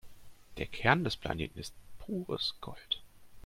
[0.57, 3.03] Der Kern des Planeten ist pures Gold.